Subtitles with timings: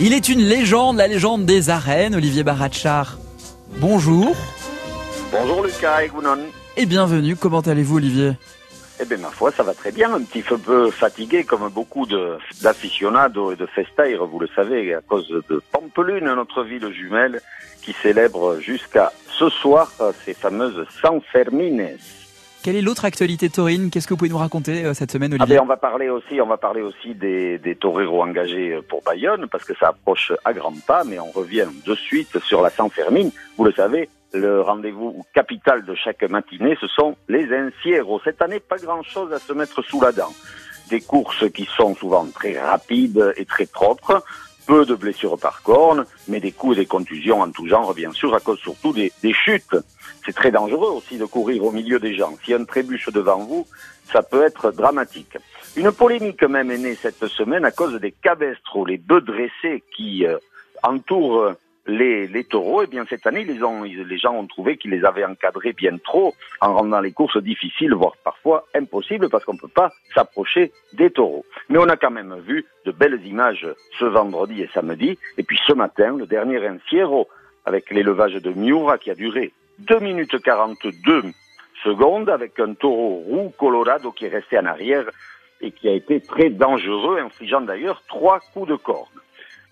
[0.00, 3.16] Il est une légende, la légende des arènes, Olivier Baratchar.
[3.76, 4.34] Bonjour.
[5.30, 6.38] Bonjour Lucas et Gounon.
[6.76, 8.32] Et bienvenue, comment allez-vous Olivier?
[9.00, 12.06] Eh bien ma foi, ça va très bien, un petit peu fatigué comme beaucoup
[12.60, 17.40] d'aficionados et de festaires, vous le savez, à cause de Pampelune, notre ville jumelle,
[17.80, 19.92] qui célèbre jusqu'à ce soir
[20.24, 21.96] ces fameuses San Fermines.
[22.64, 23.90] Quelle est l'autre actualité taurine?
[23.90, 25.56] Qu'est-ce que vous pouvez nous raconter euh, cette semaine, ah Olivier?
[25.58, 29.02] ben, On va parler aussi, on va parler aussi des, des toreros engagés euh, pour
[29.02, 32.70] Bayonne, parce que ça approche à grands pas, mais on revient de suite sur la
[32.70, 33.30] San Fermine.
[33.58, 38.22] Vous le savez, le rendez-vous capital de chaque matinée, ce sont les Encierros.
[38.24, 40.32] Cette année, pas grand-chose à se mettre sous la dent.
[40.88, 44.24] Des courses qui sont souvent très rapides et très propres,
[44.66, 48.12] peu de blessures par corne, mais des coups et des contusions en tout genre, bien
[48.12, 49.76] sûr, à cause surtout des, chutes.
[50.24, 52.34] C'est très dangereux aussi de courir au milieu des gens.
[52.44, 53.66] Si un trébuche devant vous,
[54.12, 55.36] ça peut être dramatique.
[55.76, 60.26] Une polémique même est née cette semaine à cause des cabestros, les bœufs dressés qui
[60.26, 60.38] euh,
[60.82, 61.54] entourent
[61.86, 63.84] les, taureaux, eh bien cette année, les, ont,
[64.16, 68.16] gens ont trouvé qu'ils les avaient encadrés bien trop en rendant les courses difficiles, voire
[68.24, 71.44] parfois impossibles, parce qu'on ne peut pas s'approcher des taureaux.
[71.68, 73.66] Mais on a quand même vu de belles images
[73.98, 77.28] ce vendredi et samedi, et puis ce matin, le dernier Encierro,
[77.66, 81.22] avec l'élevage de Miura qui a duré 2 minutes 42
[81.82, 85.04] secondes, avec un taureau roux colorado qui est resté en arrière
[85.60, 89.08] et qui a été très dangereux, infligeant d'ailleurs trois coups de corde.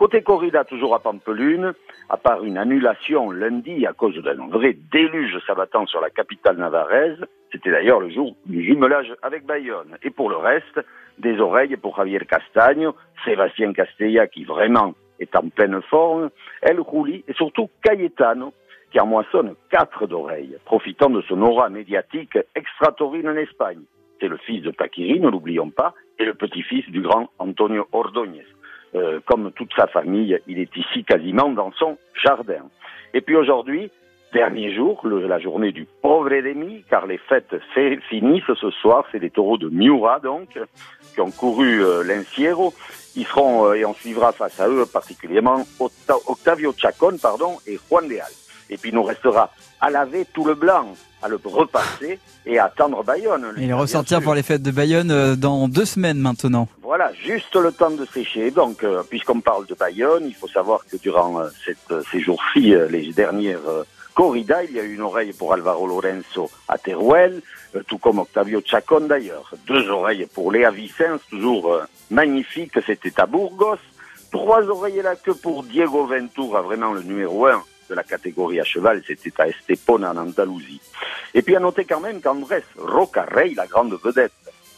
[0.00, 1.74] Côté corrida, toujours à Pampelune,
[2.08, 7.18] à part une annulation lundi à cause d'un vrai déluge s'abattant sur la capitale navarraise,
[7.52, 9.98] c'était d'ailleurs le jour du jumelage avec Bayonne.
[10.02, 10.80] Et pour le reste,
[11.18, 16.30] des oreilles pour Javier Castagno, Sébastien Castella qui vraiment est en pleine forme,
[16.62, 18.54] El Rouli et surtout Cayetano
[18.90, 23.82] qui en moissonne quatre d'oreilles, profitant de son aura médiatique extratorine en Espagne.
[24.18, 28.46] C'est le fils de Paquiri, ne l'oublions pas, et le petit-fils du grand Antonio Ordóñez.
[28.96, 32.64] Euh, comme toute sa famille, il est ici quasiment dans son jardin.
[33.14, 33.90] Et puis aujourd'hui,
[34.32, 37.54] dernier jour, la journée du pauvre ennemi, car les fêtes
[38.08, 40.58] finissent ce soir, c'est les taureaux de Miura donc,
[41.14, 42.74] qui ont couru euh, l'Inciero.
[43.16, 45.62] Ils seront, euh, et on suivra face à eux particulièrement
[46.26, 48.24] Octavio Chacon pardon, et Juan Leal.
[48.70, 49.50] Et puis il nous restera
[49.80, 53.52] à laver tout le blanc, à le repasser et à attendre Bayonne.
[53.58, 56.68] Et ressortir pour les fêtes de Bayonne euh, dans deux semaines maintenant.
[56.82, 58.50] Voilà, juste le temps de sécher.
[58.50, 62.74] Donc, euh, puisqu'on parle de Bayonne, il faut savoir que durant euh, cette, ces jours-ci,
[62.90, 63.58] les dernières
[64.14, 67.42] corridas, il y a eu une oreille pour Alvaro Lorenzo à Teruel,
[67.88, 69.52] tout comme Octavio Chacon d'ailleurs.
[69.66, 73.78] Deux oreilles pour Léa Vicens, toujours magnifique, c'était à Burgos.
[74.30, 78.64] Trois oreilles là que pour Diego Ventura, vraiment le numéro un de la catégorie à
[78.64, 80.80] cheval, c'était à Estepona en Andalousie.
[81.34, 84.32] Et puis à noter quand même qu'Andrés Rocarrey, la grande vedette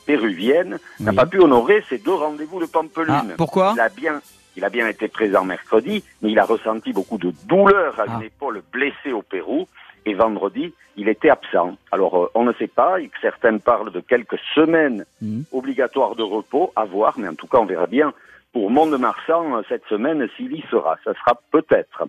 [0.06, 3.14] péruvienne, n'a pas pu honorer ses deux rendez-vous de Pampelune.
[3.14, 4.20] Ah, pourquoi il a, bien,
[4.56, 8.16] il a bien été présent mercredi, mais il a ressenti beaucoup de douleur à ah.
[8.16, 9.68] une épaule blessée au Pérou.
[10.04, 11.76] Et vendredi, il était absent.
[11.92, 15.42] Alors, euh, on ne sait pas, certains parlent de quelques semaines mmh.
[15.52, 18.12] obligatoires de repos, à voir, mais en tout cas, on verra bien
[18.52, 20.96] pour Mont-de-Marsan euh, cette semaine s'il y sera.
[21.04, 22.02] Ça sera peut-être.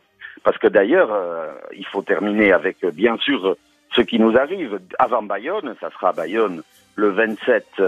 [0.43, 3.55] Parce que d'ailleurs, euh, il faut terminer avec, bien sûr,
[3.95, 5.75] ce qui nous arrive avant Bayonne.
[5.79, 6.63] Ça sera Bayonne
[6.95, 7.81] le 27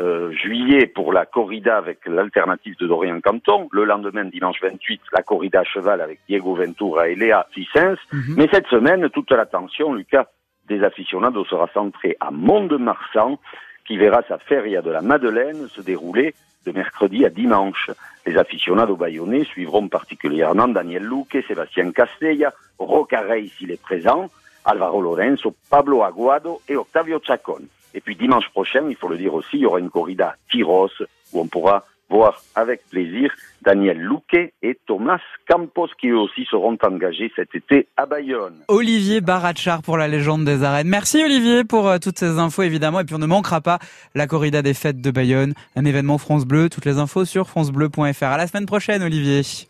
[0.00, 3.68] euh, juillet pour la corrida avec l'alternative de Dorian Canton.
[3.72, 7.98] Le lendemain, dimanche 28, la corrida à cheval avec Diego Ventura et Léa Vicens.
[8.10, 8.34] Mhm.
[8.38, 10.28] Mais cette semaine, toute l'attention, Lucas,
[10.66, 13.38] des aficionados sera centrée à Mont-de-Marsan,
[13.84, 17.90] qui verra sa feria de la Madeleine se dérouler de mercredi à dimanche.
[18.24, 24.30] Les aficionados bayonnais suivront particulièrement Daniel Luque, Sébastien Castella, Rocarey s'il est présent,
[24.64, 27.62] Alvaro Lorenzo, Pablo Aguado et Octavio Chacon.
[27.94, 30.90] Et puis dimanche prochain, il faut le dire aussi, il y aura une corrida Tyros
[31.32, 36.76] où on pourra voir avec plaisir Daniel Luque et Thomas Campos qui eux aussi seront
[36.84, 38.56] engagés cet été à Bayonne.
[38.68, 40.88] Olivier Baratchar pour la légende des arènes.
[40.88, 43.78] Merci Olivier pour euh, toutes ces infos évidemment et puis on ne manquera pas
[44.14, 48.24] la corrida des fêtes de Bayonne, un événement France Bleu, toutes les infos sur francebleu.fr.
[48.24, 49.42] À la semaine prochaine Olivier.